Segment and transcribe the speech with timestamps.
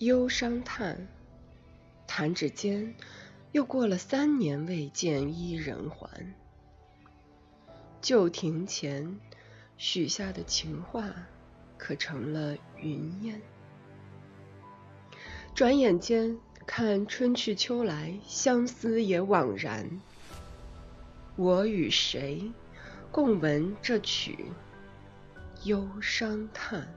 [0.00, 1.08] 忧伤叹，
[2.06, 2.94] 弹指间
[3.52, 6.34] 又过了三年未见伊人还。
[8.00, 9.20] 旧亭前
[9.76, 11.12] 许下的情话，
[11.76, 13.42] 可成了云烟？
[15.54, 20.00] 转眼间，看春去秋来，相思也枉然。
[21.36, 22.50] 我与谁
[23.12, 24.46] 共闻这曲
[25.64, 26.88] 忧伤叹？